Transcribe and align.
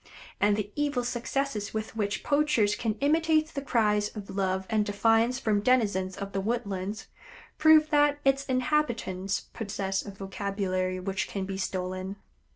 And 0.39 0.57
the 0.57 0.71
evil 0.75 1.03
success 1.03 1.75
with 1.75 1.95
which 1.95 2.23
poachers 2.23 2.73
can 2.75 2.95
imitate 3.01 3.49
the 3.49 3.61
cries 3.61 4.09
of 4.15 4.35
love 4.35 4.65
and 4.67 4.83
defiance 4.83 5.37
from 5.37 5.61
denizens 5.61 6.17
of 6.17 6.31
the 6.31 6.41
woodlands, 6.41 7.05
proves 7.59 7.89
that 7.89 8.17
its 8.25 8.43
inhabitants 8.45 9.41
possess 9.53 10.03
a 10.03 10.09
vocabulary 10.09 10.99
which 10.99 11.27
can 11.27 11.45
be 11.45 11.59
stolen. 11.59 12.15